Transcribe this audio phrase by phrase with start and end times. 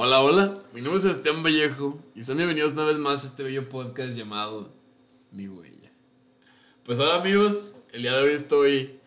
[0.00, 3.42] Hola, hola, mi nombre es Esteban Vallejo y están bienvenidos una vez más a este
[3.42, 4.72] bello podcast llamado
[5.32, 5.90] Mi Huella.
[6.84, 8.97] Pues hola amigos, el día de hoy estoy,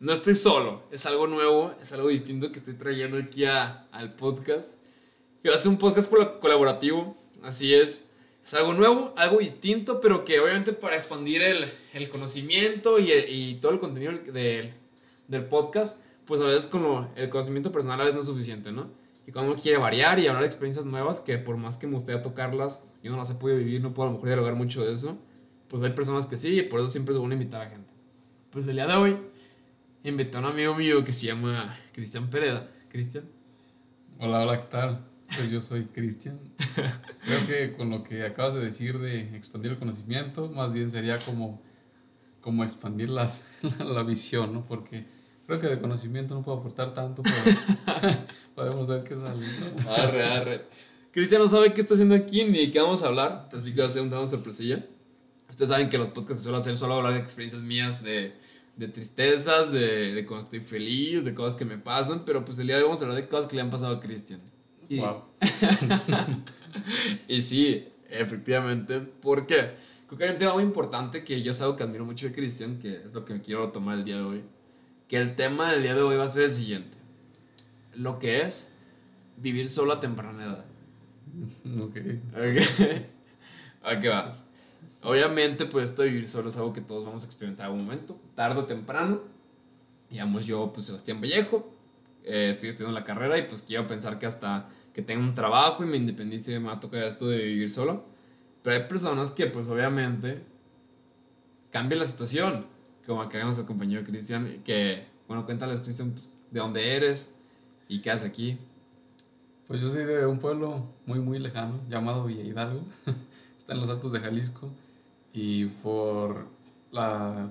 [0.00, 4.14] no estoy solo, es algo nuevo, es algo distinto que estoy trayendo aquí a- al
[4.14, 4.68] podcast.
[5.42, 8.04] Y va a ser un podcast col- colaborativo, así es,
[8.44, 13.54] es algo nuevo, algo distinto, pero que obviamente para expandir el, el conocimiento y, y
[13.56, 14.72] todo el contenido del,
[15.28, 18.72] del podcast, pues a veces con lo- el conocimiento personal a veces no es suficiente,
[18.72, 18.90] ¿no?
[19.26, 21.94] Y cuando uno quiere variar y hablar de experiencias nuevas, que por más que me
[21.94, 24.84] gustaría tocarlas, yo no las he podido vivir, no puedo a lo mejor dialogar mucho
[24.84, 25.16] de eso,
[25.68, 27.90] pues hay personas que sí, y por eso siempre es bueno invitar a gente.
[28.50, 29.16] Pues el día de hoy,
[30.04, 32.62] invité a un amigo mío que se llama Cristian Pereda.
[32.90, 33.24] Cristian.
[34.18, 35.00] Hola, hola, ¿qué tal?
[35.34, 36.38] Pues yo soy Cristian.
[37.24, 41.18] Creo que con lo que acabas de decir de expandir el conocimiento, más bien sería
[41.18, 41.62] como,
[42.42, 44.66] como expandir las, la, visión, ¿no?
[44.66, 45.06] Porque
[45.46, 48.16] creo que de conocimiento no puedo aportar tanto, pero
[48.54, 49.46] podemos ver qué sale.
[49.46, 49.90] ¿no?
[49.90, 50.64] Arre, arre.
[51.12, 53.80] Cristian no sabe qué está haciendo aquí ni de qué vamos a hablar, así que
[53.80, 54.84] va a ser un tema sorpresilla.
[55.48, 58.34] Ustedes saben que los podcasts que suelo hacer suelo hablar de experiencias mías de,
[58.76, 62.66] de tristezas, de, de cuando estoy feliz, de cosas que me pasan, pero pues el
[62.66, 64.40] día de hoy vamos a hablar de cosas que le han pasado a Cristian.
[64.88, 65.22] Y, Wow.
[67.28, 69.72] y sí, efectivamente, ¿por qué?
[70.06, 72.32] Creo que hay un tema muy importante que yo es algo que admiro mucho de
[72.34, 74.42] Cristian, que es lo que quiero tomar el día de hoy.
[75.08, 76.96] Que el tema del día de hoy va a ser el siguiente.
[77.94, 78.70] Lo que es
[79.36, 80.64] vivir solo a temprana edad.
[81.80, 81.96] Ok.
[82.32, 83.02] Ok.
[83.82, 84.43] Aquí va.
[85.04, 87.84] Obviamente, pues esto de vivir solo es algo que todos vamos a experimentar en algún
[87.84, 89.20] momento, tarde o temprano.
[90.08, 91.70] Digamos, yo, pues Sebastián Vallejo,
[92.24, 95.84] eh, estoy estudiando la carrera y pues quiero pensar que hasta que tenga un trabajo
[95.84, 98.04] y me independice me va a tocar esto de vivir solo.
[98.62, 100.42] Pero hay personas que, pues obviamente,
[101.70, 102.66] cambia la situación.
[103.06, 107.30] Como acá nuestro compañero Cristian, que, bueno, cuéntales, Cristian, pues, de dónde eres
[107.88, 108.58] y qué haces aquí.
[109.66, 112.80] Pues yo soy de un pueblo muy, muy lejano llamado Villa Hidalgo.
[113.58, 114.70] Está en los Altos de Jalisco.
[115.34, 116.46] Y por
[116.92, 117.50] la,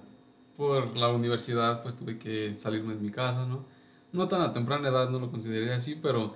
[0.58, 3.66] por la universidad, pues tuve que salirme de mi casa, ¿no?
[4.14, 6.36] No tan a temprana edad, no lo consideraría así, pero,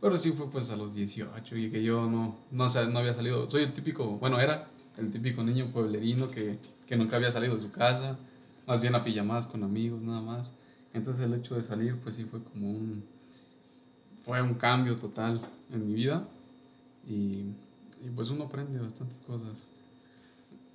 [0.00, 3.48] pero sí fue pues a los 18 y que yo no, no, no había salido.
[3.50, 7.62] Soy el típico, bueno, era el típico niño pueblerino que, que nunca había salido de
[7.62, 8.18] su casa,
[8.66, 10.52] más bien a pijamadas con amigos, nada más.
[10.94, 13.04] Entonces el hecho de salir, pues sí fue como un,
[14.24, 16.24] fue un cambio total en mi vida
[17.08, 17.46] y,
[18.04, 19.71] y pues uno aprende bastantes cosas.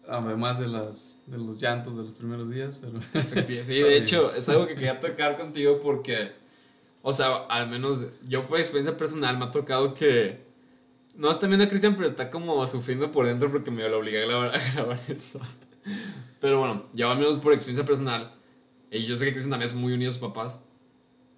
[0.09, 2.99] Además de, las, de los llantos de los primeros días, pero...
[3.65, 6.31] Sí, de hecho, es algo que quería tocar contigo porque,
[7.01, 10.47] o sea, al menos yo por experiencia personal me ha tocado que,
[11.17, 14.23] no está viendo a Cristian, pero está como sufriendo por dentro porque me lo obligué
[14.23, 15.41] a grabar, a grabar esto.
[16.39, 18.31] Pero bueno, yo al menos por experiencia personal,
[18.91, 20.59] y yo sé que Cristian también es muy unido a sus papás,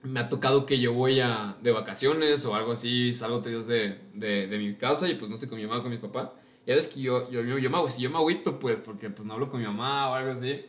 [0.04, 3.68] me ha tocado que yo voy a, de vacaciones o algo así, salgo tres días
[3.68, 6.34] de, de, de mi casa y pues no sé con mi mamá con mi papá.
[6.70, 9.28] Ya ves que yo, yo, yo, yo, me, si yo me agüito, pues, porque pues
[9.28, 10.64] no hablo con mi mamá o algo así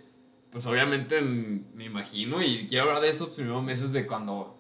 [0.51, 4.59] pues obviamente me imagino y quiero hablar de esos primeros meses de cuando,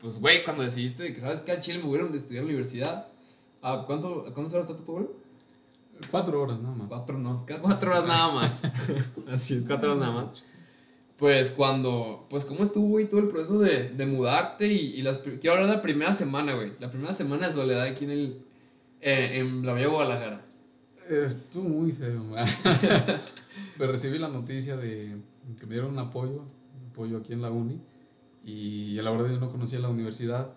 [0.00, 2.54] pues güey, cuando decidiste que sabes que a Chile me hubieron de estudiar en la
[2.54, 3.08] universidad.
[3.62, 5.14] ¿A cuánto, a cuántas horas está tu pueblo?
[6.10, 6.88] Cuatro horas nada más.
[6.88, 8.62] Cuatro, no, cuatro horas nada más.
[9.30, 10.44] Así es, cuatro horas nada más.
[11.18, 15.18] Pues cuando, pues cómo estuvo, güey, todo el proceso de, de mudarte y, y las,
[15.18, 16.72] quiero hablar de la primera semana, güey.
[16.78, 18.42] La primera semana de soledad aquí en el,
[19.00, 20.45] eh, en la Villa Guadalajara.
[21.08, 22.24] Estuvo muy feo.
[23.78, 25.16] Pero recibí la noticia de
[25.58, 27.80] que me dieron un apoyo, un apoyo aquí en la uni.
[28.44, 30.50] Y a la verdad yo no conocía la universidad.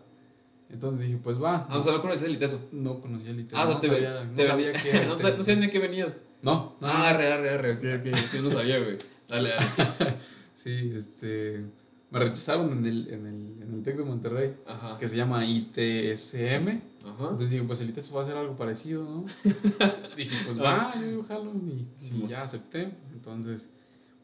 [0.69, 1.65] Entonces dije, pues va.
[1.69, 2.69] Ah, o sea, no conoces el ITESO.
[2.71, 3.61] No conocía el ITESO.
[3.61, 6.19] Ah, no te, sabía, no te- sabía qué era no, no sabías ni qué venías.
[6.41, 6.87] No, no.
[6.87, 8.97] Ah, arre, arre, arre, ok, ok, sí, no sabía, güey.
[9.27, 10.15] Dale, dale.
[10.53, 11.65] Sí, este.
[12.11, 14.97] Me rechazaron en el, en el, en el TEC de Monterrey, Ajá.
[14.97, 16.81] que se llama ITSM.
[17.05, 17.23] Ajá.
[17.29, 19.25] Entonces dije, pues el ITESO va a ser algo parecido, ¿no?
[20.17, 22.91] dije, pues va, yo, yo jalo y, y ya acepté.
[23.13, 23.69] Entonces,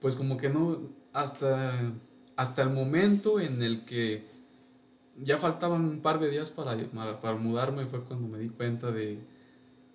[0.02, 0.80] pues como que no,
[1.14, 1.94] hasta,
[2.36, 4.26] hasta el momento en el que
[5.18, 8.92] ya faltaban un par de días para, para, para mudarme fue cuando me di cuenta
[8.92, 9.20] de,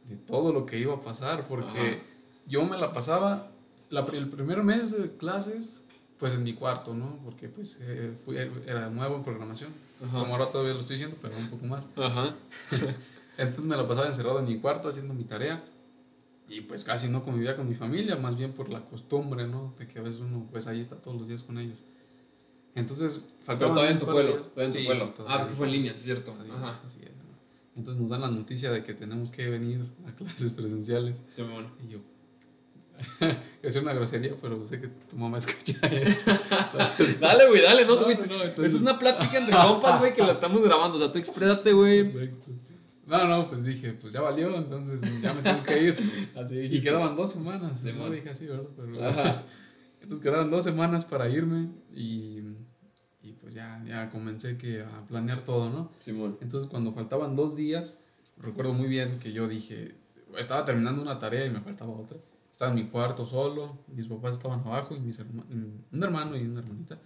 [0.08, 1.98] de todo lo que iba a pasar, porque Ajá.
[2.46, 3.50] yo me la pasaba,
[3.90, 5.84] la, el primer mes de clases,
[6.20, 7.17] pues en mi cuarto, ¿no?
[7.25, 9.70] Porque pues eh, fui- era nuevo en programación,
[10.05, 10.19] Ajá.
[10.20, 11.88] como ahora todavía lo estoy diciendo, pero un poco más.
[11.96, 12.34] Ajá.
[13.38, 15.64] Entonces me la pasaba encerrado en mi cuarto haciendo mi tarea
[16.49, 19.72] y pues casi no convivía con mi familia, más bien por la costumbre, ¿no?
[19.78, 21.78] De que a veces uno pues ahí está todos los días con ellos.
[22.75, 24.32] Entonces, Pero faltaban todavía en tu pueblo.
[24.40, 25.05] Todavía en tu Sí, pueblo.
[25.17, 26.37] sí, ah, porque fue en línea, sí es cierto.
[26.40, 26.81] Así Ajá.
[26.87, 27.11] así es.
[27.76, 31.17] Entonces nos dan la noticia de que tenemos que venir a clases presenciales.
[31.28, 31.69] Simón.
[31.84, 31.99] Y yo,
[33.62, 36.31] es una grosería, pero sé que tu mamá escucha esto.
[36.31, 38.17] Entonces, Dale, güey, dale, no, No, güey.
[38.17, 40.97] no, entonces- es una plática entre compas, güey, que la estamos grabando.
[40.97, 42.11] O sea, tú exprésate, güey.
[42.12, 42.50] perfecto.
[43.06, 46.31] No, no, pues dije, pues ya valió, entonces ya me tengo que ir.
[46.37, 47.81] Así Y quedaban dos semanas.
[47.82, 48.12] Sí, no man.
[48.12, 48.69] dije así, ¿verdad?
[48.76, 49.43] Pero, Ajá.
[50.00, 52.38] Entonces quedaban dos semanas para irme y,
[53.23, 55.91] y pues ya, ya comencé que a planear todo, ¿no?
[55.99, 56.38] Simón.
[56.41, 57.96] Entonces cuando faltaban dos días,
[58.38, 59.94] recuerdo muy bien que yo dije,
[60.38, 62.17] estaba terminando una tarea y me faltaba otra.
[62.60, 66.42] Estaba en mi cuarto solo, mis papás estaban abajo y mis herma- un hermano y
[66.42, 66.98] una hermanita.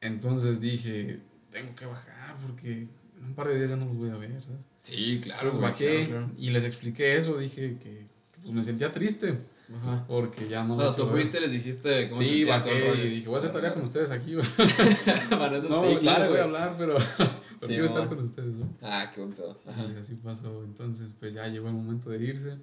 [0.00, 1.18] Entonces dije,
[1.50, 2.82] tengo que bajar porque
[3.18, 4.60] en un par de días ya no los voy a ver, ¿sabes?
[4.84, 5.50] Sí, claro.
[5.50, 9.36] Güey, bajé claro, y les expliqué eso, dije que, que, pues me sentía triste
[9.66, 9.82] claro.
[9.82, 10.04] Ajá.
[10.06, 13.08] porque ya no O sea, los tú fuiste y les dijiste cómo Sí, bajé y
[13.16, 14.34] dije, voy a hacer tarea con ustedes aquí.
[14.36, 17.30] no, sí, claro, les voy a hablar, pero, pero
[17.62, 18.68] Sí, quiero estar con ustedes, ¿no?
[18.80, 19.22] Ah, qué.
[19.22, 19.84] Ajá.
[19.92, 20.62] Y así pasó.
[20.62, 22.58] Entonces, pues ya llegó el momento de irse.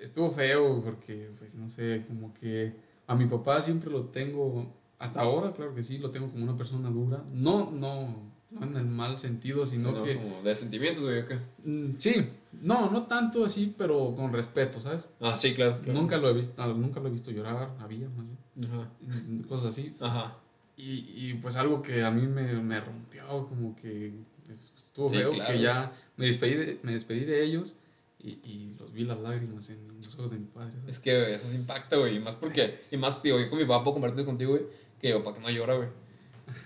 [0.00, 2.72] Estuvo feo porque, pues no sé, como que
[3.06, 6.56] a mi papá siempre lo tengo, hasta ahora, claro que sí, lo tengo como una
[6.56, 7.22] persona dura.
[7.32, 10.16] No, no, no en el mal sentido, sino Sino que...
[10.16, 11.38] como de sentimientos, güey, ¿o qué?
[11.64, 12.14] Mm, Sí,
[12.62, 15.06] no, no tanto así, pero con respeto, ¿sabes?
[15.20, 15.80] Ah, sí, claro.
[15.82, 15.98] claro.
[16.00, 18.88] Nunca lo he visto, nunca lo he visto llorar, había más bien, Ajá.
[19.00, 19.94] mm, cosas así.
[20.00, 20.36] Ajá.
[20.76, 24.12] Y, y pues algo que a mí me, me rompió, como que
[24.46, 25.52] pues, estuvo Sí, feo, claro.
[25.52, 27.74] que ya me despedí de, me despedí de ellos
[28.22, 30.72] y, y los vi las lágrimas en los ojos de mi padre.
[30.72, 30.96] ¿sabes?
[30.96, 32.16] Es que eso se impacta, güey.
[32.16, 34.64] Y más porque, y más, tío, yo con mi papá puedo compartir contigo, güey,
[35.00, 35.88] que mi papá que no llora, güey.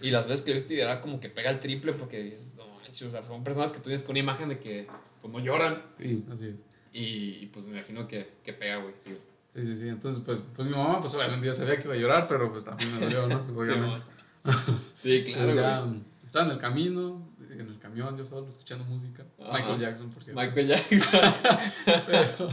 [0.01, 2.67] Y las veces que lo visto llorar, como que pega el triple porque dices, no
[2.69, 4.87] manches, o sea, son personas que tú tienes con una imagen de que,
[5.21, 5.83] pues no lloran.
[5.99, 6.57] Sí, así es.
[6.93, 8.95] Y, y, pues me imagino que, que pega, güey.
[9.05, 9.17] tío.
[9.55, 9.89] Sí, sí, sí.
[9.89, 12.65] Entonces, pues, pues mi mamá, pues obviamente ya sabía que iba a llorar, pero pues
[12.65, 13.47] también me dolió, ¿no?
[13.57, 14.03] Obviamente.
[14.97, 16.14] Sí, claro, Entonces ya güey.
[16.35, 19.25] Estaba en el camino, en el camión, yo solo escuchando música.
[19.41, 19.53] Ajá.
[19.53, 20.41] Michael Jackson, por cierto.
[20.43, 21.21] Michael Jackson.
[22.07, 22.49] pero,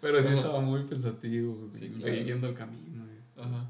[0.00, 2.24] pero sí estaba muy pensativo, Sí, y- claro.
[2.24, 3.04] viendo el camino.
[3.36, 3.68] Ajá.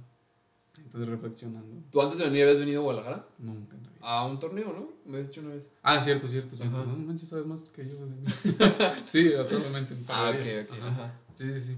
[0.76, 1.82] Entonces reflexionando.
[1.90, 3.26] ¿Tú antes de venir habías venido a Guadalajara?
[3.38, 3.90] Nunca vida.
[4.02, 5.10] A un torneo, ¿no?
[5.10, 5.70] Me has dicho una vez.
[5.82, 6.62] Ah, cierto, cierto.
[6.62, 8.26] No manches, sabes más que yo de mí.
[9.06, 10.66] sí, un par Ah, de ok, días.
[10.70, 10.76] ok.
[10.78, 10.88] Ajá.
[10.88, 11.20] Ajá.
[11.32, 11.76] Sí, sí, sí.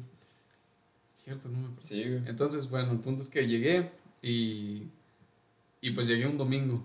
[1.15, 1.83] Cierto, no me acuerdo.
[1.87, 2.23] Sí, güey.
[2.27, 3.93] Entonces, bueno, el punto es que llegué
[4.23, 4.89] y,
[5.81, 6.85] y pues llegué un domingo.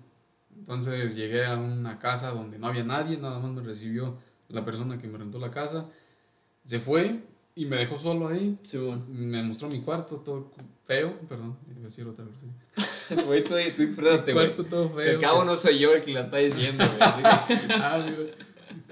[0.74, 4.16] Entonces llegué a una casa donde no había nadie, nada más me recibió
[4.48, 5.88] la persona que me rentó la casa.
[6.64, 7.20] Se fue
[7.56, 8.58] y me dejó solo ahí.
[8.64, 8.98] Sí, güey.
[9.10, 10.50] Me mostró mi cuarto todo
[10.86, 12.46] feo, perdón, iba a decir otra cosa.
[13.28, 14.34] Güey, tú, tú güey.
[14.34, 15.16] cuarto todo Que feo.
[15.16, 16.98] al cabo no soy yo el que la está diciendo, güey.
[17.68, 18.32] que- Ah, mira.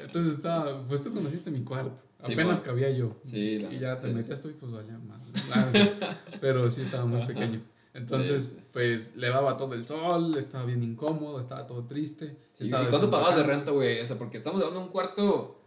[0.03, 1.95] Entonces estaba, pues tú conociste mi cuarto.
[2.25, 3.15] Sí, Apenas cabía yo.
[3.23, 5.21] Sí, la Y ya te metías tú y pues valía más.
[5.53, 6.17] Ah.
[6.41, 7.61] Pero sí estaba muy pequeño.
[7.93, 12.37] Entonces, Sí, pues le daba todo el sol, estaba bien incómodo, estaba todo triste.
[12.53, 13.99] Sí, estaba ¿Y cuánto pagabas de renta, güey?
[13.99, 15.59] O sea, porque estamos hablando de un cuarto,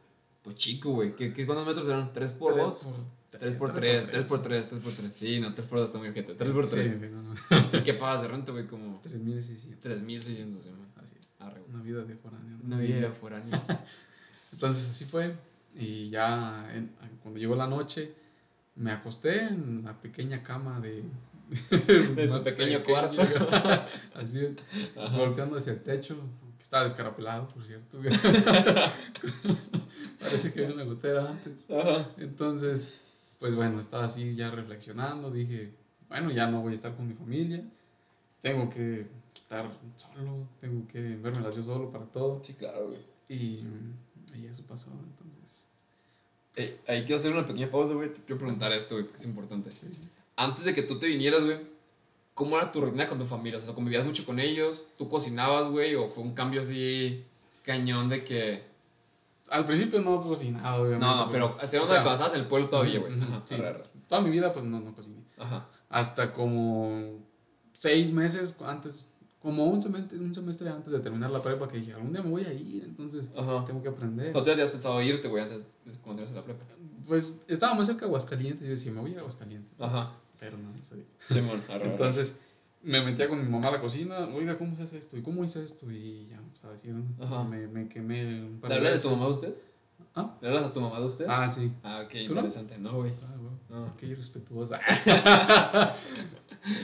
[0.43, 1.17] pues chico, güey.
[1.17, 2.13] ¿Qué, qué, ¿Cuántos metros eran?
[2.13, 2.87] ¿3 por 2?
[3.31, 5.13] 3 por 3, 3 por 3, 3 por 3.
[5.19, 6.35] Sí, no, 3 por 2 está muy ojete.
[6.35, 6.91] 3 por 3.
[6.91, 7.35] Sí, güey, no, no.
[7.79, 8.67] ¿Y qué pagas de renta, güey?
[8.67, 9.81] Como 3600.
[9.81, 10.93] 3600, sí, man.
[11.03, 11.27] Así es.
[11.41, 11.75] Arre, güey.
[11.75, 12.59] Una vida de foráneo.
[12.65, 13.65] Una vida foránea.
[14.53, 15.35] Entonces así fue.
[15.75, 16.93] Y ya en-
[17.23, 18.13] cuando llegó la noche,
[18.77, 21.03] me acosté en la pequeña cama de.
[21.71, 23.21] De tu más pequeño cuarto.
[24.15, 24.57] Así es.
[24.97, 25.17] Ajá.
[25.17, 26.17] Golpeando hacia el techo,
[26.57, 28.01] que estaba descarapelado, por cierto.
[30.21, 31.71] Parece que había una gotera antes.
[31.71, 32.11] Ajá.
[32.17, 33.01] Entonces,
[33.39, 35.31] pues bueno, estaba así ya reflexionando.
[35.31, 35.73] Dije,
[36.09, 37.63] bueno, ya no voy a estar con mi familia.
[38.41, 40.49] Tengo que estar solo.
[40.61, 42.43] Tengo que verme yo solo para todo.
[42.43, 43.01] Sí, claro, güey.
[43.29, 43.65] Y,
[44.37, 45.65] y eso pasó, entonces.
[46.57, 48.13] Eh, ahí quiero hacer una pequeña pausa, güey.
[48.13, 49.71] Te quiero preguntar esto, güey, porque es importante.
[49.71, 49.87] sí.
[50.37, 51.59] Antes de que tú te vinieras, güey,
[52.35, 53.59] ¿cómo era tu rutina con tu familia?
[53.59, 54.91] O sea, ¿convivías mucho con ellos?
[54.97, 55.95] ¿Tú cocinabas, güey?
[55.95, 57.25] ¿O fue un cambio así
[57.65, 58.65] cañón de que...
[59.51, 61.05] Al principio no cocinaba, obviamente.
[61.05, 63.13] No, no, pero o estamos sea, cuando estabas en el pueblo todavía, güey.
[63.45, 63.57] sí.
[64.09, 65.23] Toda mi vida, pues no, no cociné.
[65.39, 65.69] Ajá.
[65.89, 67.19] Hasta como
[67.75, 69.09] seis meses antes,
[69.43, 72.31] como un semestre, un semestre antes de terminar la prepa, que dije, algún día me
[72.31, 73.65] voy a ir, entonces Ajá.
[73.67, 74.37] tengo que aprender.
[74.37, 76.65] ¿O tú ya te has pensado irte, güey, antes de cuando ibas a la prepa?
[77.07, 79.81] Pues estaba más cerca de Aguascalientes, y yo decía, me voy a ir a Aguascalientes.
[79.81, 80.13] Ajá.
[80.39, 81.05] Pero no, no sabía.
[81.25, 81.91] Simón, arre.
[81.91, 82.39] Entonces
[82.83, 85.17] me metía con mi mamá a la cocina, oiga, ¿cómo se hace esto?
[85.17, 85.91] ¿Y cómo hice esto?
[85.91, 87.25] Y ya, pues a decir, ¿no?
[87.25, 87.45] Ajá.
[87.45, 89.55] Me, me quemé un par ¿Le hablas de tu mamá de usted?
[90.15, 90.37] ¿Ah?
[90.41, 91.27] ¿Le hablas a tu mamá de usted?
[91.29, 91.73] Ah, sí.
[91.83, 92.41] Ah, ok, ¿Tú no?
[92.41, 92.79] interesante.
[92.79, 93.13] No, güey.
[93.23, 93.87] Ah, bueno.
[93.87, 93.97] No.
[93.97, 94.79] Qué irrespetuosa.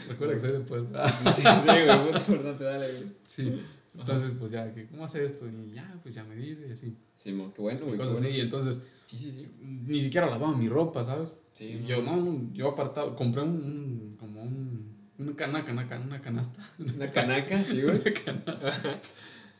[0.08, 1.08] Recuerda que soy de Puebla.
[1.08, 3.12] Sí, sí, güey, muy importante, dale, güey.
[3.26, 3.62] Sí.
[3.98, 5.46] Entonces, pues ya, que, ¿cómo hace esto?
[5.48, 6.96] Y ya, pues ya me dice y así.
[7.14, 7.92] Simón, qué bueno, Y güey.
[7.92, 8.28] qué cosas bueno.
[8.28, 8.36] así.
[8.38, 9.48] Y entonces, Sí, sí, sí.
[9.60, 11.34] ni siquiera lavaba mi ropa, ¿sabes?
[11.52, 16.02] Sí, Y yo, no, yo apartaba, compré un, un- como un una canaca, una, can-
[16.04, 16.62] una canasta.
[16.78, 17.96] Una canaca, sí, güey.
[18.00, 19.00] Una canasta.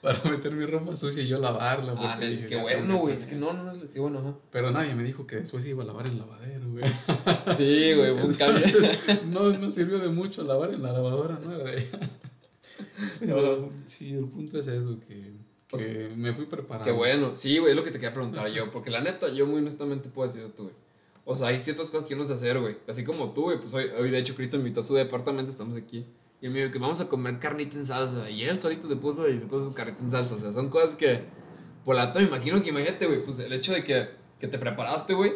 [0.02, 1.94] Para meter mi ropa sucia y yo lavarla.
[1.98, 3.16] Ah, dije, qué "Ya bueno, güey.
[3.16, 4.36] Es que no, no, no, qué bueno, ajá.
[4.52, 6.84] Pero nadie me dijo que después iba a lavar en lavadero, güey.
[7.56, 8.64] Sí, güey, un cambio.
[9.26, 11.38] No, no sirvió de mucho lavar en la lavadora,
[11.72, 11.98] ella.
[13.20, 15.14] Pero sí, el punto es eso, que,
[15.68, 16.84] que O sea, me fui preparando.
[16.84, 17.34] Qué bueno.
[17.34, 18.70] Sí, güey, es lo que te quería preguntar yo.
[18.70, 20.74] Porque la neta, yo muy honestamente puedo decir esto, güey.
[21.24, 22.76] O sea, hay ciertas cosas que yo no sé hacer, güey.
[22.86, 23.60] Así como tú, güey.
[23.60, 26.06] Pues hoy, hoy de hecho, Cristo invitó a su departamento, estamos aquí.
[26.40, 28.30] Y me dijo que vamos a comer carnita en salsa.
[28.30, 30.34] Y él solito se puso y se puso su carnita en salsa.
[30.34, 31.24] O sea, son cosas que,
[31.84, 35.14] por la me imagino que imagínate, güey, pues el hecho de que, que te preparaste,
[35.14, 35.32] güey.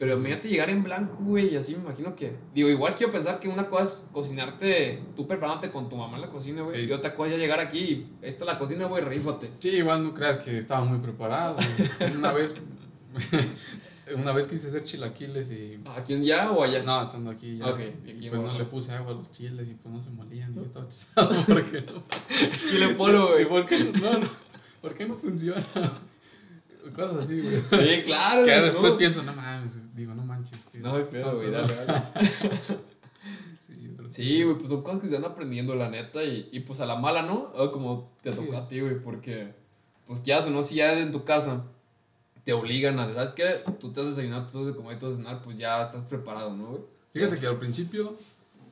[0.00, 2.34] Pero imagínate llegar en blanco, güey, y así me imagino que...
[2.54, 6.22] Digo, igual quiero pensar que una cosa es cocinarte, tú preparándote con tu mamá en
[6.22, 6.80] la cocina, güey.
[6.80, 6.86] Sí.
[6.88, 9.50] Y otra cosa ya llegar aquí y esta es la cocina, güey, rífate.
[9.58, 11.58] Sí, igual no creas que estaba muy preparado.
[12.16, 12.54] Una vez,
[14.14, 15.80] una vez quise hacer chilaquiles y...
[15.96, 16.82] ¿Aquí en ya o allá?
[16.82, 17.66] No, estando aquí ya.
[17.68, 20.10] Ok, y aquí pues no le puse agua a los chiles y pues no se
[20.10, 20.52] molían.
[20.52, 21.84] Y yo estaba estresado porque.
[22.66, 23.48] Chile ¿Y güey.
[23.48, 24.18] por qué no?
[24.18, 24.28] no,
[24.80, 25.64] ¿Por qué no funciona?
[26.94, 27.60] Cosas así, güey.
[27.70, 28.44] Sí, claro.
[28.44, 28.98] Que después no.
[28.98, 30.58] pienso, no mames, digo, no manches.
[30.72, 32.02] que No pedo, güey, dale, dale.
[33.68, 36.60] Sí, pero Sí, güey, pues son cosas que se van aprendiendo, la neta, y, y
[36.60, 37.52] pues a la mala, ¿no?
[37.54, 38.56] O como te tocó Sí.
[38.56, 39.52] a ti, güey, porque,
[40.06, 41.64] pues ya o no, si ya en tu casa
[42.50, 43.62] te obligan a, ¿sabes qué?
[43.78, 46.52] Tú te has desayunado, tú te has de comer, tú cenar, pues ya estás preparado,
[46.56, 46.82] ¿no, güey?
[47.12, 48.16] Fíjate que al principio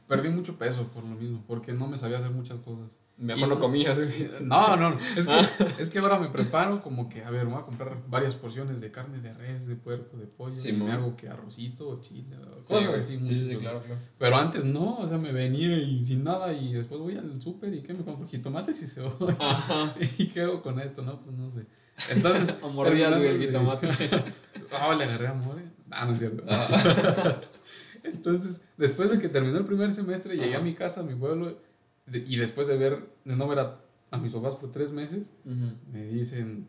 [0.08, 2.88] perdí mucho peso por lo mismo, porque no me sabía hacer muchas cosas.
[3.18, 4.00] Mejor no comías.
[4.40, 5.49] No, no, es que, Ah.
[5.78, 8.90] es que ahora me preparo como que, a ver, voy a comprar varias porciones de
[8.90, 12.37] carne de res, de puerco, de pollo, Sí, y me hago que arrocito o chile,
[12.66, 13.16] cosas así.
[13.20, 14.00] Sí, sí, sí, claro, claro.
[14.18, 17.73] Pero antes no, o sea, me venía y sin nada y después voy al súper
[17.75, 18.26] y ¿qué me compro?
[18.26, 19.37] Jitomates y cebolla.
[19.38, 19.94] Ajá.
[20.18, 21.02] ¿Y qué hago con esto?
[21.02, 21.64] No, pues no sé.
[22.11, 23.88] Entonces, A mordidas, güey, jitomate.
[24.71, 25.59] Ah, le agarré amor.
[25.59, 25.64] ¿eh?
[25.90, 26.45] Ah, no es cierto.
[26.47, 27.40] Ah.
[28.05, 30.59] Entonces, después de que terminó el primer semestre, llegué Ajá.
[30.61, 31.59] a mi casa, a mi pueblo,
[32.07, 35.31] de- y después de ver, de no ver a, a mis papás por tres meses,
[35.45, 35.75] Ujú.
[35.93, 36.69] me dicen,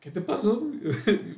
[0.00, 0.62] ¿qué te pasó?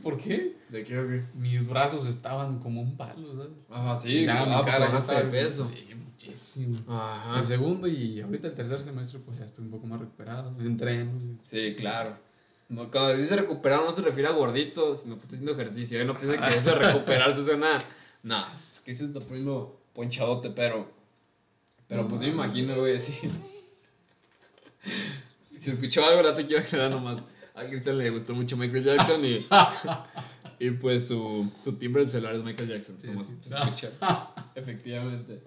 [0.02, 0.56] ¿Por qué?
[0.68, 1.20] ¿De qué, güey?
[1.34, 3.52] Mis brazos estaban como un palo, ¿sabes?
[3.70, 5.68] Ajá, sí, Ya, ah, pues bajaste de estaba- peso.
[5.68, 6.78] Sí, muchísimo.
[6.88, 7.38] Ajá.
[7.38, 11.12] El segundo y ahorita el tercer semestre, pues ya estoy un poco más recuperado, entreno.
[11.44, 12.16] Sí, claro.
[12.70, 16.00] No, cuando dice recuperar no se refiere a gordito, sino que está haciendo ejercicio.
[16.00, 16.04] ¿eh?
[16.04, 17.78] No piensa que eso recuperarse suena.
[18.22, 20.88] No, es que se está poniendo ponchadote, pero.
[21.88, 23.12] Pero pues sí me imagino, güey, sí.
[25.58, 27.22] Si escuchó algo, ahora te quiero aclarar nomás.
[27.54, 29.46] A Cristian le gustó mucho Michael Jackson y.
[30.64, 33.00] y pues su, su timbre de celular es Michael Jackson.
[33.00, 33.36] Sí, como sí.
[33.42, 33.90] se escucha.
[34.54, 35.42] Efectivamente.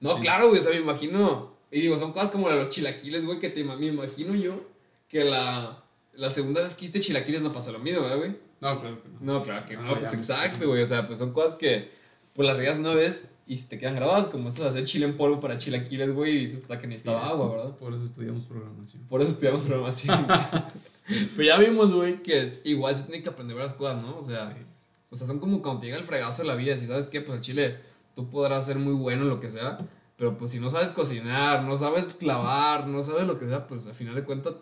[0.00, 0.22] No, Sí.
[0.22, 1.54] claro, güey, o sea, me imagino.
[1.70, 4.60] Y digo, son cosas como los chilaquiles, güey, que te me imagino yo
[5.08, 5.83] que la,
[6.16, 8.36] la segunda vez que hiciste chilaquiles no pasó lo mismo, ¿verdad, güey?
[8.60, 9.18] No, claro que no.
[9.20, 10.82] No, claro que no, ya pues exacto, güey.
[10.82, 11.90] O sea, pues son cosas que
[12.34, 15.04] pues las regas una vez y se te quedan grabadas, como eso de hacer chile
[15.06, 17.76] en polvo para chilaquiles, güey, y hasta que necesitaba Sí, agua, ¿verdad?
[17.76, 19.02] Por eso estudiamos programación.
[19.06, 20.26] Por eso estudiamos programación.
[21.36, 24.16] Pero ya vimos, güey, que es- igual se tiene que aprender varias cosas, ¿no?
[24.18, 24.62] O sea, Sí.
[25.10, 27.20] o sea, son como cuando te llega el fregazo de la vida, si sabes qué,
[27.20, 27.78] pues el chile,
[28.14, 29.78] tú podrás ser muy bueno en lo que sea,
[30.16, 33.86] pero pues si no sabes cocinar, no sabes clavar, no sabes lo que sea, pues
[33.86, 34.54] al final de cuentas,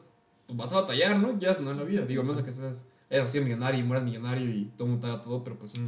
[0.55, 1.39] vas a batallar, ¿no?
[1.39, 2.05] Ya, no en la vida.
[2.07, 5.21] Digo, no sé que seas, hayas sido millonario y mueras millonario y todo mundo haga
[5.23, 5.81] todo, pero pues Sí.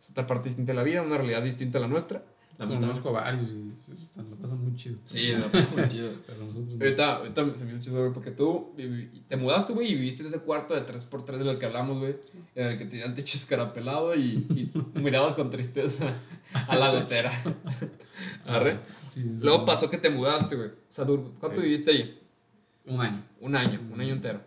[0.00, 2.22] es otra parte distinta de la vida, una realidad distinta a la nuestra.
[2.58, 3.02] Lamentablemente.
[3.02, 4.96] Conozco varios y lo pasan muy chido.
[5.04, 6.10] Sí, no, pues, muy chido.
[6.26, 6.84] Pero nosotros no.
[6.84, 8.74] Ahorita, ahorita se me hizo chido, porque tú
[9.28, 12.16] te mudaste, güey, y viviste en ese cuarto de 3x3 del que hablamos, güey,
[12.56, 14.44] en el que tenía el techo escarapelado y,
[14.94, 16.12] y mirabas con tristeza
[16.66, 17.30] a la gotera.
[18.44, 18.80] Arre.
[19.06, 19.30] Sí, sí.
[19.40, 20.68] Luego pasó que te mudaste, güey.
[20.68, 21.62] O sea, ¿cuánto Sí.
[21.62, 22.18] viviste ahí?
[22.88, 23.24] Un año.
[23.40, 24.40] Un año, un año entero.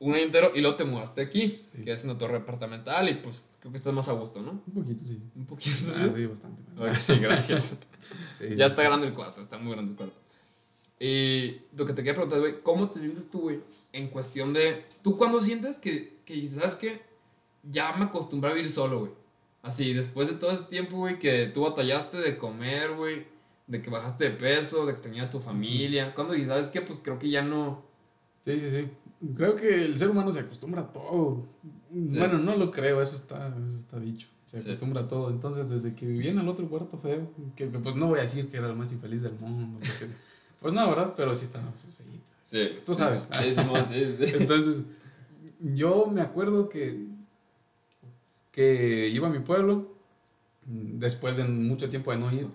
[0.00, 1.84] Un año entero y luego te mudaste aquí, Sí.
[1.84, 4.62] que es una torre departamental y pues creo que estás más a gusto, ¿no?
[4.66, 5.20] Un poquito, sí.
[5.34, 6.10] Un poquito, Ah, ¿sí?
[6.14, 6.62] sí, bastante.
[6.78, 7.76] Ay, sí, gracias.
[8.38, 8.54] Sí.
[8.56, 10.14] Ya está grande el cuarto, está muy grande el cuarto.
[11.00, 13.60] Y lo que te quería preguntar, güey, ¿cómo te sientes tú, güey?
[13.92, 14.84] En cuestión de.
[15.02, 17.02] ¿Tú cuándo sientes que, que sabes que
[17.64, 19.12] ya me acostumbré a vivir solo, güey?
[19.62, 23.26] Así, después de todo ese tiempo, güey, que tú batallaste de comer, güey,
[23.68, 26.14] de que bajaste de peso, de extrañar a tu familia.
[26.14, 26.80] ¿Cuándo dices, sabes qué?
[26.80, 27.82] Pues creo que ya no.
[28.44, 28.88] Sí, sí, sí.
[29.36, 31.44] Creo que el ser humano se acostumbra a todo.
[31.90, 34.26] Bueno, no lo creo, eso está, eso está dicho.
[34.46, 34.68] Se Sí.
[34.70, 35.30] acostumbra a todo.
[35.30, 38.22] Entonces, desde que vivía en el otro cuarto feo, que, que, pues no voy a
[38.22, 39.78] decir que era el más infeliz del mundo.
[39.78, 40.14] porque-
[40.60, 41.14] pues no, ¿verdad?
[41.16, 41.94] Pero sí estaba pues.
[42.44, 43.28] Sí, Tú sí, sabes.
[44.40, 44.78] Entonces,
[45.60, 47.04] yo me acuerdo que,
[48.52, 49.88] que iba a mi pueblo
[50.64, 52.46] después de mucho tiempo de no ir.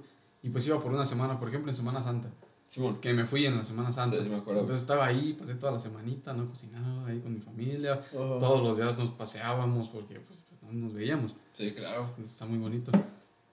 [0.43, 2.29] Y pues iba por una semana, por ejemplo, en Semana Santa.
[2.69, 2.99] Simón.
[2.99, 4.17] Que me fui en la Semana Santa.
[4.17, 4.61] Sí, sí me acuerdo.
[4.61, 6.49] Entonces estaba ahí, pasé toda la semanita, ¿no?
[6.49, 8.01] Cocinaba ahí con mi familia.
[8.11, 11.35] Todos los días nos paseábamos porque pues, pues, no nos veíamos.
[11.53, 12.05] Sí, claro.
[12.21, 12.91] Está muy bonito.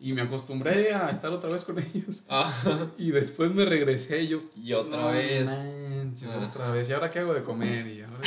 [0.02, 2.24] Y me acostumbré a estar otra vez con ellos.
[2.28, 2.88] Ajá.
[2.98, 4.40] Y después me regresé yo.
[4.56, 5.46] Y otra no vez.
[5.46, 6.46] manches, Ah.
[6.48, 6.88] otra vez.
[6.88, 7.86] ¿Y ahora qué hago de comer?
[7.86, 8.20] Y ahora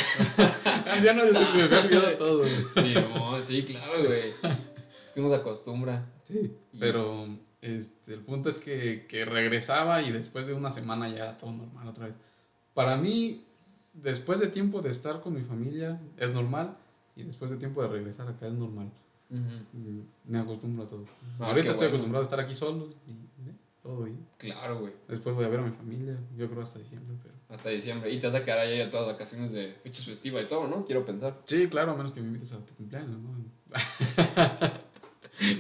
[0.86, 2.46] Ah, ya no se me había olvidado todo.
[2.76, 4.30] Sí, no, sí, claro, güey.
[4.30, 6.06] Es que uno se acostumbra.
[6.24, 7.28] Sí, pero
[7.64, 11.52] este, el punto es que, que regresaba y después de una semana ya era todo
[11.52, 12.16] normal otra vez.
[12.74, 13.46] Para mí,
[13.94, 16.76] después de tiempo de estar con mi familia es normal
[17.16, 18.92] y después de tiempo de regresar acá es normal.
[19.30, 21.06] Mm, Me acostumbro a todo.
[21.40, 21.88] Ah, Ahorita estoy bueno.
[21.90, 23.12] acostumbrado a estar aquí solo y
[23.50, 24.26] eh, todo bien.
[24.38, 24.94] Claro, güey.
[25.08, 27.34] Después voy a ver a mi familia, yo creo hasta diciembre, pero...
[27.50, 28.12] Hasta diciembre.
[28.12, 30.68] Y te vas a quedar ahí a todas las vacaciones de fechas festivas y todo,
[30.68, 30.86] ¿no?
[30.86, 31.42] Quiero pensar.
[31.46, 33.34] Sí, claro, a menos que me invites a tu cumpleaños, ¿no?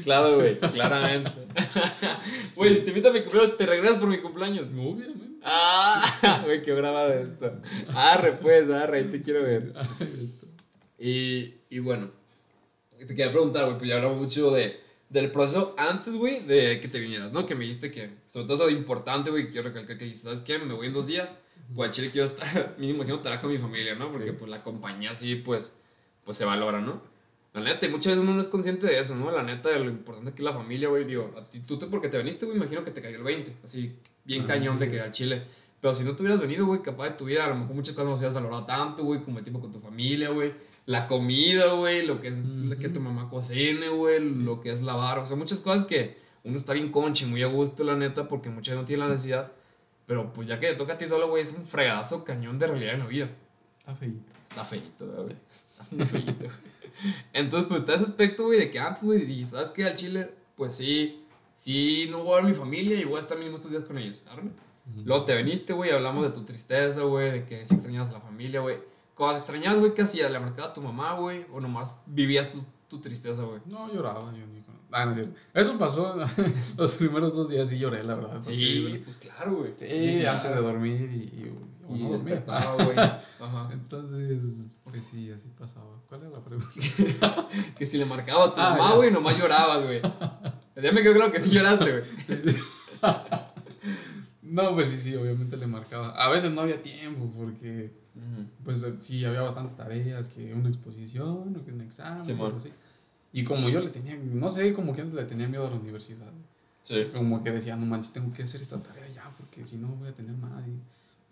[0.03, 1.31] Claro, güey, claramente.
[2.55, 4.71] Güey, si te invito a mi cumpleaños, te regresas por mi cumpleaños.
[4.73, 5.25] Obviamente.
[5.43, 7.59] Ah, güey, qué grabado esto.
[7.93, 9.73] Arre, pues, arre, ahí te quiero ver.
[10.99, 12.09] Y, y bueno,
[12.97, 16.87] te quería preguntar, güey, pues ya hablamos mucho de, del proceso antes, güey, de que
[16.87, 17.45] te vinieras, ¿no?
[17.45, 20.59] Que me dijiste que, sobre todo eso importante, güey, quiero recalcar que dijiste, ¿sabes qué?
[20.59, 21.39] Me voy en dos días,
[21.75, 24.13] pues al chile quiero estar, mínimo haciendo estar con mi familia, ¿no?
[24.13, 24.35] Porque Sí.
[24.39, 25.73] pues la compañía así, pues,
[26.23, 27.01] pues se valora, ¿no?
[27.53, 29.29] La neta, y muchas veces uno no es consciente de eso, ¿no?
[29.31, 31.85] La neta, de lo importante que es la familia, güey, digo, a ti, tú te,
[31.85, 33.95] porque te viniste, güey, imagino que te cayó el 20, así,
[34.25, 35.43] bien Ah, cañón de que al chile.
[35.79, 37.93] Pero si no te hubieras venido, güey, capaz de tu vida, a lo mejor muchas
[37.93, 40.53] cosas no se hubieras valorado tanto, güey, como el tiempo con tu familia, güey.
[40.85, 42.75] La comida, güey, lo que es Ujú.
[42.79, 46.57] que tu mamá cocine, güey, lo que es lavar, o sea, muchas cosas que uno
[46.57, 49.51] está bien conche, muy a gusto, la neta, porque muchas veces no tiene la necesidad.
[50.05, 52.67] Pero pues ya que te toca a ti solo, güey, es un fregadazo cañón de
[52.67, 53.29] realidad en la vida.
[53.79, 54.33] Está feíto.
[54.49, 55.35] Está feíto, güey.
[55.81, 56.72] Está muy feíto, güey.
[57.33, 59.85] Entonces, pues está ese aspecto, güey, de que antes, güey, dije, ¿sabes qué?
[59.85, 63.37] Al chile, pues sí, sí, no voy a ver mi familia y voy a estar
[63.37, 64.23] mínimo estos días con ellos.
[65.05, 68.21] Luego te viniste, güey, hablamos de tu tristeza, güey, de que si extrañabas a la
[68.21, 68.77] familia, güey.
[69.15, 70.31] Cuando extrañabas, güey, ¿qué hacías?
[70.31, 71.45] ¿Le marcaba a tu mamá, güey?
[71.53, 73.61] ¿O nomás vivías tu, tu tristeza, güey?
[73.65, 74.62] No, lloraba, yo ni
[74.93, 75.15] Ah, no.
[75.53, 76.15] Eso pasó
[76.77, 78.35] los primeros dos días, sí lloré, la verdad.
[78.43, 79.73] porque- Sí, pues claro, güey.
[79.75, 82.97] Sí, antes de dormir y, y, Y despertaba, güey.
[82.97, 83.69] Ajá.
[83.73, 85.99] Entonces, pues sí, así pasaba.
[86.07, 87.47] ¿Cuál era la pregunta?
[87.77, 89.99] Que si le marcaba a tu Ah, mamá, güey, nomás llorabas, güey.
[90.81, 92.55] Ya me quedó claro que sí lloraste, güey.
[94.41, 96.09] No, pues sí, sí, obviamente le marcaba.
[96.11, 97.91] A veces no había tiempo porque,
[98.63, 102.71] pues sí, había bastantes tareas, que una exposición o que un examen, algo así.
[103.33, 105.75] Y como yo le tenía, no sé, como que antes le tenía miedo a la
[105.75, 106.31] universidad.
[106.83, 107.07] Sí.
[107.11, 110.09] Como que decía, no manches, tengo que hacer esta tarea ya, porque si no voy
[110.09, 110.63] a tener más.
[110.67, 110.79] Y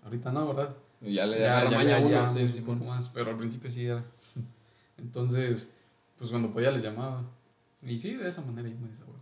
[0.04, 0.76] ahorita no, ¿verdad?
[1.02, 4.04] Ya le ya, ya, ya, ya, sí, sí, poco más, pero al principio sí era.
[4.98, 5.74] Entonces,
[6.18, 7.24] pues cuando podía les llamaba.
[7.84, 9.20] Y sí, de esa manera yo me desahogaba.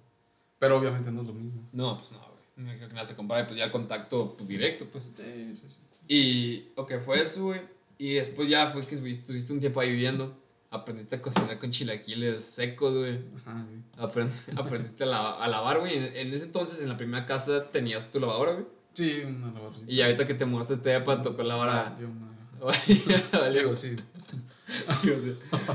[0.59, 1.61] Pero obviamente no es lo mismo.
[1.73, 2.67] No, pues no, güey.
[2.67, 5.05] No creo que nada se compara, pues ya el contacto pues, directo, pues.
[5.05, 5.77] Sí, sí, sí.
[6.07, 7.61] Y, ok, fue eso, güey.
[7.97, 10.33] Y después ya fue que estuviste, estuviste un tiempo ahí viviendo.
[10.71, 13.19] Aprendiste a cocinar con chilaquiles secos, güey.
[13.38, 13.82] Ajá, sí.
[13.97, 15.97] Aprend- aprendiste a, la- a lavar, güey.
[15.97, 18.65] En, en ese entonces, en la primera casa, tenías tu lavadora, güey.
[18.93, 19.91] Sí, una lavarcita.
[19.91, 21.97] Y ahorita que te mudaste a este depa, tocó lavar a...
[21.97, 23.01] Madre.
[23.32, 23.95] Valió, Digo, sí,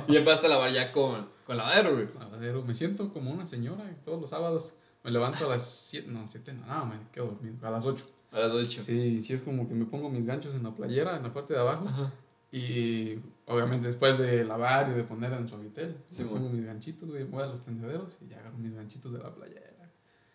[0.08, 2.08] y empezaste a lavar ya con, con lavadero, güey.
[2.18, 2.62] lavadero.
[2.62, 6.54] Me siento como una señora todos los sábados me levanto a las 7, no, 7
[6.54, 8.04] no, no, me quedo dormido, a las 8.
[8.32, 8.82] A las 8.
[8.82, 11.52] Sí, sí es como que me pongo mis ganchos en la playera, en la parte
[11.54, 11.86] de abajo.
[11.88, 12.12] Ajá.
[12.56, 16.44] Y obviamente después de lavar y de poner en suavitel, Sí, me bueno.
[16.46, 19.34] pongo mis ganchitos, güey, voy a los tendederos y ya agarro mis ganchitos de la
[19.34, 19.60] playera.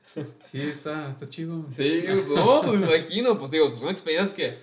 [0.05, 1.65] Sí, está, está chido.
[1.71, 2.03] Sí,
[2.35, 4.57] no, pues me imagino, pues digo, pues son experiencias que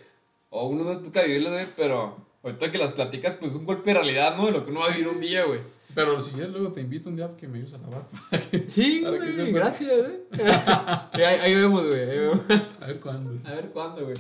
[0.51, 3.91] o uno no toca vivirlas, güey, pero ahorita que las platicas, pues es un golpe
[3.91, 4.47] de realidad, ¿no?
[4.47, 5.61] De lo que uno va a vivir un día, güey.
[5.95, 8.03] Pero si quieres luego te invito un día que me ayudes a lavar.
[8.67, 10.21] Sí, Para güey, gracias, eh.
[11.13, 12.41] Ahí, ahí vemos, güey, ahí vemos.
[12.81, 13.49] A ver cuándo.
[13.49, 14.17] A ver cuándo, güey.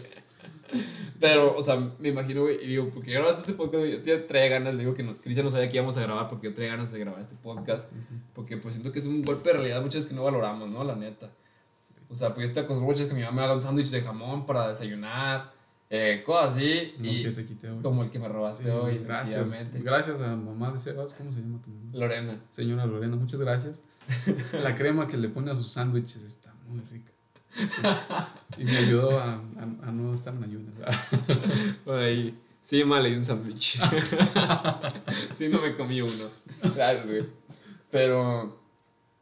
[1.20, 4.48] Pero, o sea, me imagino, güey, y digo, porque grabaste este podcast, güey, yo traía
[4.58, 6.72] ganas, le digo que no, Cristian no sabía que íbamos a grabar porque yo traía
[6.72, 7.90] ganas de grabar este podcast,
[8.34, 10.84] porque pues siento que es un golpe de realidad muchas veces que no valoramos, ¿no?
[10.84, 11.30] La neta.
[12.08, 14.02] O sea, pues yo te acostumbro muchas que mi mamá me haga un sándwich de
[14.02, 15.52] jamón para desayunar,
[15.88, 17.82] eh, cosas así, No, y que te quité hoy.
[17.82, 19.46] como el que me robaste Sí, hoy, gracias.
[19.82, 21.12] Gracias a mamá de Sebas.
[21.14, 21.90] ¿Cómo se llama tu mamá?
[21.94, 22.40] Lorena.
[22.50, 23.80] Señora Lorena, muchas gracias.
[24.52, 27.12] La crema que le pone a sus sándwiches está muy rica.
[28.58, 30.74] Y me ayudó a, a- a no estar en ayunas.
[31.84, 32.38] Por ahí.
[32.62, 33.78] Sí, mal, leí un sándwich.
[35.34, 36.30] sí, no me comí uno.
[36.74, 37.24] Gracias, güey.
[37.90, 38.58] Pero,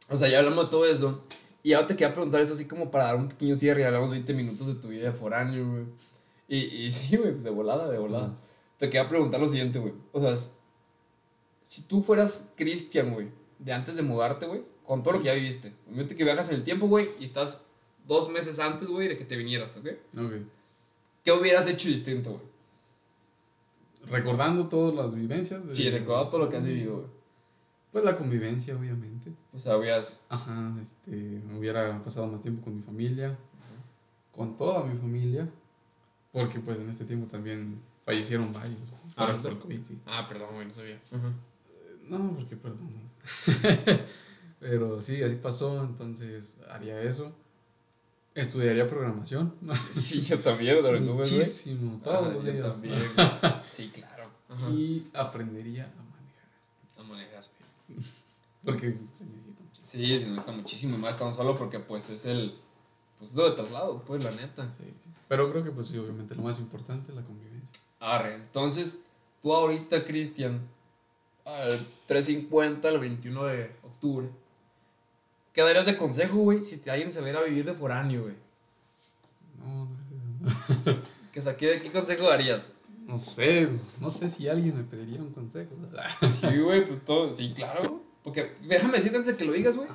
[0.09, 1.23] o sea, ya hablamos de todo eso.
[1.63, 3.85] Y ahora te quería preguntar eso así como para dar un pequeño cierre.
[3.85, 5.83] Hablamos 20 minutos de tu vida de foráneo, güey.
[6.47, 8.27] Y, y sí, güey, de volada, de volada.
[8.27, 8.35] Ujú.
[8.77, 9.93] Te quería preguntar lo siguiente, güey.
[10.11, 10.35] O sea,
[11.63, 15.33] si tú fueras Cristian, güey, de antes de mudarte, güey, con todo lo que ya
[15.33, 15.73] viviste.
[15.87, 17.61] Imagínate que viajas en el tiempo, güey, y estás
[18.07, 19.87] dos meses antes, güey, de que te vinieras, ¿ok?
[20.17, 20.33] Ok.
[21.23, 22.43] ¿Qué hubieras hecho distinto, güey?
[24.07, 25.65] Recordando todas las vivencias.
[25.65, 27.07] de- Sí, recuerda todo lo que has vivido, güey.
[27.91, 29.31] Pues la convivencia, obviamente.
[29.53, 30.23] O sea, habías...
[30.29, 33.37] Ajá, este, hubiera pasado más tiempo con mi familia,
[34.31, 35.49] con toda mi familia,
[36.33, 38.93] porque pues en este tiempo también fallecieron varios.
[39.15, 39.97] Ah, por el COVID, sí.
[40.05, 40.99] Ah, perdón, güey, no sabía.
[42.09, 42.89] No, porque perdón.
[44.59, 47.33] Pero sí, así pasó, entonces haría eso.
[48.35, 49.55] Estudiaría programación.
[49.91, 51.13] Sí, yo también, ¿no?
[51.13, 52.73] Muchísimo, todos los días.
[52.73, 53.01] también.
[53.71, 54.29] Sí, claro.
[54.49, 54.69] Ajá.
[54.69, 56.45] Y aprendería a manejar.
[56.97, 57.43] A manejar.
[58.63, 59.87] Porque se necesita muchísimo.
[59.91, 62.53] Sí, se nota muchísimo y más tan solo porque pues es el...
[63.19, 64.69] Pues lo de traslado, pues la neta.
[64.77, 65.09] Sí, sí.
[65.29, 67.79] Pero creo que pues sí, obviamente lo más importante es la convivencia.
[68.01, 69.01] Arre, entonces,
[69.41, 70.61] tú ahorita, Cristian,
[71.45, 74.29] al 350, el 21 de octubre,
[75.55, 77.73] ¿qué darías de consejo, güey, si te alguien se va a ir a vivir de
[77.73, 78.35] foráneo, güey?
[79.57, 79.95] No, no
[80.51, 80.89] es
[81.33, 81.57] eso.
[81.57, 82.71] ¿Qué, consejo darías?
[83.07, 85.75] No sé, no sé si alguien me pediría un consejo.
[86.21, 88.01] Sí, güey, pues todo, sí, claro.
[88.23, 89.87] Porque déjame decirte antes de que lo digas, güey,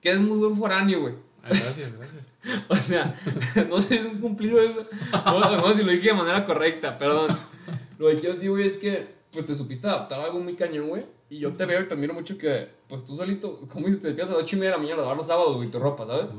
[0.00, 1.14] que es muy buen foráneo, güey.
[1.42, 2.32] Ah, gracias, gracias.
[2.68, 3.14] O sea,
[3.68, 4.86] no sé si es un cumplido eso.
[5.26, 7.36] No, no, si lo dije de manera correcta, perdón.
[7.98, 10.88] Lo que quiero decir, güey, es que pues te supiste adaptar a algo muy cañón,
[10.88, 11.04] güey.
[11.30, 14.08] Y yo te veo y te admiro mucho que, pues tú solito, como dices, te
[14.08, 15.78] despiertas a las 8 y media de la mañana a lavar los sábados, güey, tu
[15.78, 16.30] ropa, ¿sabes?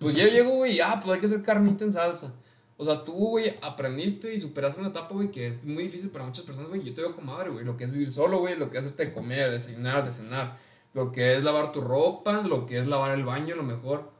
[0.00, 2.34] Pues yo llego, güey, ah, pues hay que hacer carnita en salsa.
[2.76, 6.24] O sea, tú, güey, aprendiste y superaste una etapa, güey, que es muy difícil para
[6.24, 6.82] muchas personas, güey.
[6.82, 7.64] Yo te veo como madre, güey.
[7.64, 8.56] Lo que es vivir solo, güey.
[8.58, 10.58] Lo que es hacerte comer, desayunar, de cenar.
[10.92, 12.40] Lo que es lavar tu ropa.
[12.42, 14.10] Lo que es lavar el baño, lo mejor.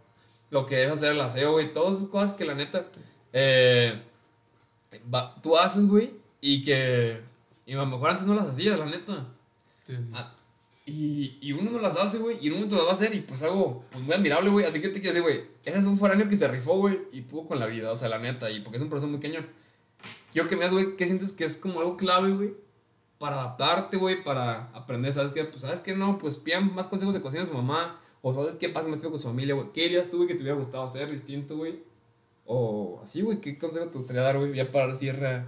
[0.51, 1.73] Lo que es hacer el aseo, güey.
[1.73, 2.87] Todas esas cosas que la neta.
[3.33, 4.01] eh,
[5.13, 6.13] va- tú haces, güey.
[6.41, 7.21] Y que.
[7.67, 9.27] Y a lo mejor antes no las hacías, la neta.
[9.85, 10.11] Sí, sí.
[10.15, 10.35] Ah,
[10.85, 13.15] y, y uno no las hace, güey, y en un momento las va a hacer,
[13.15, 14.67] y pues algo pues, muy admirable, güey.
[14.67, 17.21] Así que yo te quiero decir, güey, eres un foráneo que se rifó, güey, y
[17.21, 19.47] pudo con la vida, o sea, la neta, y porque es un proceso muy cañón.
[20.33, 22.55] Quiero que me digas, güey, ¿qué sientes que es como algo clave, güey?
[23.19, 25.45] Para adaptarte, güey, para aprender, ¿sabes qué?
[25.45, 25.95] Pues, ¿sabes qué?
[25.95, 28.69] No, pues pidan más consejos de cocina a su mamá, o ¿sabes qué?
[28.69, 29.73] Pasa más tiempo con su familia, güey.
[29.73, 31.81] ¿Qué dirías tú, güey, que te hubiera gustado hacer distinto, güey?
[32.45, 35.45] O así, güey, ¿qué consejo te gustaría dar, güey, ya para dar cierre?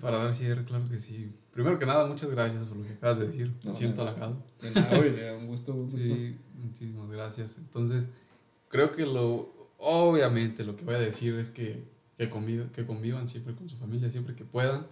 [0.00, 1.30] Para dar cierre, claro que sí.
[1.52, 3.52] Primero que nada, muchas gracias por lo que acabas de decir.
[3.64, 4.36] No, Me siento halagado.
[4.62, 5.98] De nada, un gusto, un gusto.
[5.98, 7.56] Sí, muchísimas gracias.
[7.58, 8.08] Entonces,
[8.68, 11.84] creo que lo, obviamente lo que voy a decir es que,
[12.16, 14.86] que, conviv- que convivan siempre con su familia, siempre que puedan,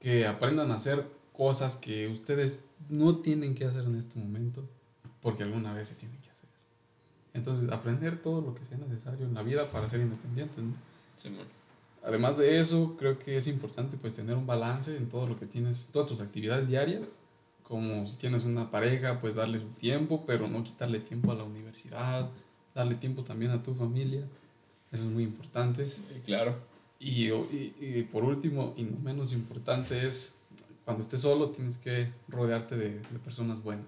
[0.00, 4.68] que aprendan a hacer cosas que ustedes no tienen que hacer en este momento,
[5.20, 6.48] porque alguna vez se tienen que hacer.
[7.34, 10.58] Entonces, aprender todo lo que sea necesario en la vida para ser independientes.
[10.58, 10.74] ¿no?
[11.16, 11.46] Simón.
[12.02, 15.46] Además de eso, creo que es importante pues tener un balance en todo lo que
[15.46, 17.10] tienes, todas tus actividades diarias,
[17.62, 21.44] como si tienes una pareja, pues darle su tiempo, pero no quitarle tiempo a la
[21.44, 22.30] universidad,
[22.74, 24.26] darle tiempo también a tu familia,
[24.90, 25.84] eso es muy importante.
[25.84, 26.56] Sí, claro.
[26.98, 30.36] Y, y, y por último, y no menos importante, es
[30.84, 33.86] cuando estés solo tienes que rodearte de, de personas buenas,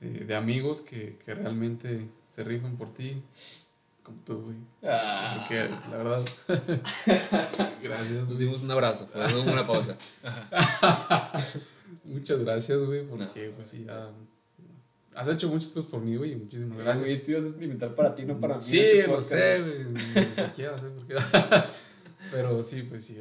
[0.00, 3.20] de, de amigos que, que realmente se rifan por ti,
[4.06, 4.56] como tú, güey.
[4.84, 5.40] Ah.
[5.42, 6.24] Lo que eres, la verdad.
[7.82, 8.28] gracias.
[8.28, 9.98] Nos dimos un abrazo, pues, una pausa.
[12.04, 14.10] Muchas gracias, güey, porque pues sí, ya
[15.14, 17.94] has hecho muchas cosas por mí, güey, y muchísimas Gracias, güey, esto ibas a experimentar
[17.94, 18.60] para ti, no para mí.
[18.62, 19.28] Sí, lo podcast.
[19.30, 21.16] sé, güey, ni siquiera sé por qué.
[22.30, 23.18] Pero sí, pues sí,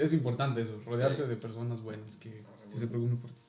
[0.00, 1.28] es importante eso, rodearse Sí.
[1.28, 3.40] de personas buenas que, que se preocupen por ti.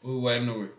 [0.00, 0.70] Pues bueno, güey.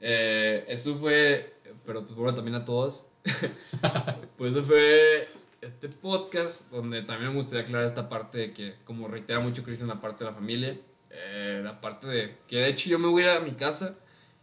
[0.00, 1.54] Eh, eso fue,
[1.86, 3.06] pero pues bueno, también a todos.
[4.36, 5.28] pues eso fue
[5.60, 9.88] este podcast donde también me gustaría aclarar esta parte de que, como reitera mucho Cristian,
[9.88, 10.76] la parte de la familia,
[11.10, 13.94] eh, la parte de que de hecho yo me voy a ir a mi casa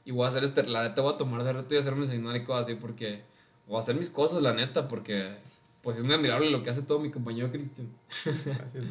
[0.06, 2.36] y voy a hacer este, la neta voy a tomar de reto y hacerme desayunar
[2.36, 3.22] y cosas así porque
[3.68, 5.36] voy a hacer mis cosas, la neta, porque
[5.82, 7.90] pues es muy admirable lo que hace todo mi compañero Cristian.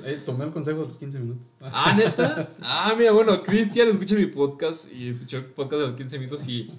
[0.04, 1.54] Eh, tomé el consejo de los 15 minutos.
[1.60, 2.48] Ah, neta.
[2.60, 6.46] Ah, mira, bueno, Cristian escucha mi podcast y escuchó el podcast de los 15 minutos
[6.46, 6.70] y,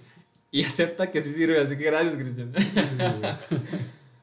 [0.53, 2.53] y acepta que sí sirve, así que gracias, Cristian.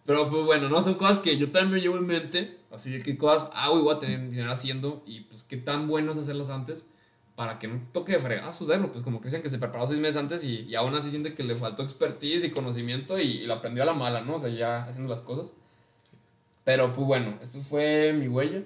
[0.07, 3.03] Pero pues bueno, no son cosas que yo también me llevo en mente, así de
[3.03, 6.19] qué cosas hago y voy a tener dinero haciendo y pues qué tan bueno es
[6.19, 6.89] hacerlas antes
[7.35, 10.19] para que no toque de fregazos verlo, pues como Cristian que se preparó seis meses
[10.19, 13.55] antes y, y aún así siente que le faltó expertise y conocimiento y, y lo
[13.55, 14.37] aprendió a la mala, ¿no?
[14.37, 15.53] O sea, ya haciendo las cosas.
[16.65, 18.63] Pero pues bueno, esto fue mi huella.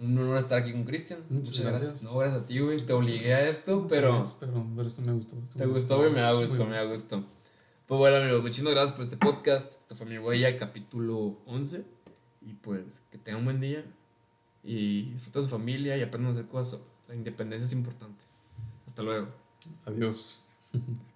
[0.00, 1.20] Un honor estar aquí con Cristian.
[1.28, 1.90] Muchas Muchas gracias.
[1.90, 2.02] gracias.
[2.10, 2.80] No, gracias a ti, güey.
[2.80, 5.36] Te obligué a esto, pero Sí, pero, pero esto me gustó.
[5.36, 6.10] esto te me gustó, güey.
[6.12, 7.24] Me da gusto, me da gusto.
[7.86, 9.72] Pues bueno, amigos, muchísimas gracias por este podcast.
[9.82, 11.84] Esto fue mi huella, capítulo 11.
[12.42, 13.84] Y pues que tengan un buen día.
[14.64, 16.82] Y disfruten su familia y aprendan a hacer cosas.
[17.08, 18.24] La independencia es importante.
[18.86, 19.28] Hasta luego.
[19.84, 20.40] Adiós.